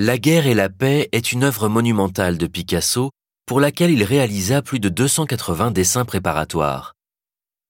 [0.00, 3.10] La guerre et la paix est une œuvre monumentale de Picasso
[3.46, 6.94] pour laquelle il réalisa plus de 280 dessins préparatoires.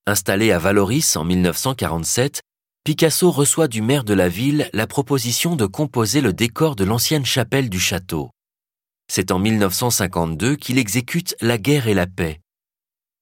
[0.07, 2.43] Installé à Valoris en 1947,
[2.85, 7.25] Picasso reçoit du maire de la ville la proposition de composer le décor de l'ancienne
[7.25, 8.29] chapelle du château.
[9.11, 12.41] C'est en 1952 qu'il exécute La guerre et la paix.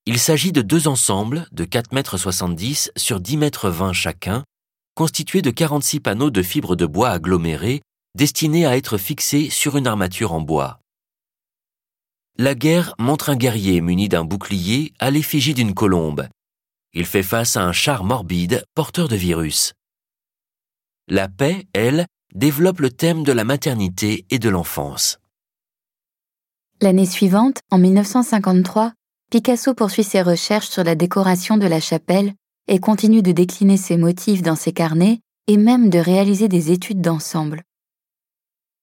[0.07, 4.43] Il s'agit de deux ensembles de 4,70 m sur 10,20 m chacun,
[4.96, 7.82] constitués de 46 panneaux de fibres de bois agglomérés
[8.17, 10.80] destinés à être fixés sur une armature en bois.
[12.38, 16.27] La guerre montre un guerrier muni d'un bouclier à l'effigie d'une colombe.
[16.95, 19.74] Il fait face à un char morbide porteur de virus.
[21.09, 25.19] La paix, elle, développe le thème de la maternité et de l'enfance.
[26.80, 28.93] L'année suivante, en 1953,
[29.30, 32.35] Picasso poursuit ses recherches sur la décoration de la chapelle
[32.66, 37.01] et continue de décliner ses motifs dans ses carnets et même de réaliser des études
[37.01, 37.62] d'ensemble.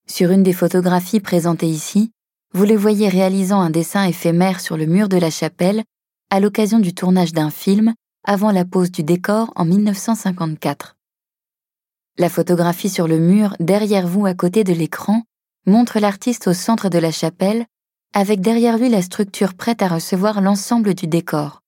[0.08, 2.12] Sur une des photographies présentées ici,
[2.54, 5.84] vous les voyez réalisant un dessin éphémère sur le mur de la chapelle
[6.30, 7.94] à l'occasion du tournage d'un film
[8.26, 10.96] avant la pose du décor en 1954.
[12.18, 15.24] La photographie sur le mur derrière vous à côté de l'écran
[15.66, 17.66] montre l'artiste au centre de la chapelle
[18.14, 21.62] avec derrière lui la structure prête à recevoir l'ensemble du décor.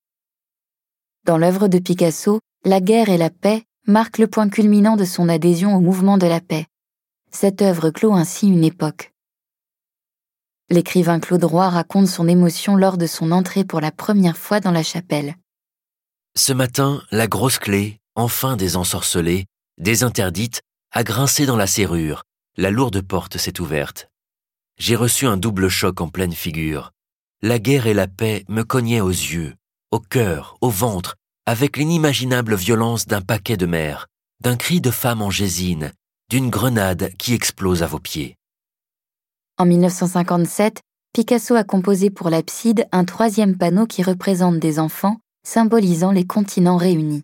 [1.24, 5.30] Dans l'œuvre de Picasso, la guerre et la paix marquent le point culminant de son
[5.30, 6.68] adhésion au mouvement de la paix.
[7.32, 9.12] Cette œuvre clôt ainsi une époque.
[10.70, 14.72] L'écrivain Claude Roy raconte son émotion lors de son entrée pour la première fois dans
[14.72, 15.36] la chapelle.
[16.36, 19.46] Ce matin, la grosse clé, enfin désensorcelée,
[19.78, 22.24] désinterdite, a grincé dans la serrure.
[22.58, 24.08] La lourde porte s'est ouverte.
[24.78, 26.92] J'ai reçu un double choc en pleine figure.
[27.42, 29.56] La guerre et la paix me cognaient aux yeux,
[29.92, 34.08] au cœur, au ventre, avec l'inimaginable violence d'un paquet de mer,
[34.42, 35.92] d'un cri de femme en gésine,
[36.30, 38.36] d'une grenade qui explose à vos pieds.
[39.58, 40.82] En 1957,
[41.14, 46.78] Picasso a composé pour l'abside un troisième panneau qui représente des enfants, symbolisant les continents
[46.78, 47.24] réunis.